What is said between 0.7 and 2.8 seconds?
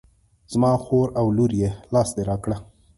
خور او لور یې لاس دې را کړه.